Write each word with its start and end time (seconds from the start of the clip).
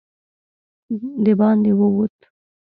د 1.23 1.25
باندې 1.39 1.71
ووت. 1.79 2.17